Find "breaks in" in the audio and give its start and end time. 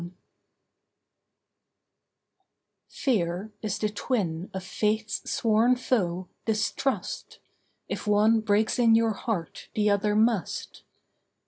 8.41-8.95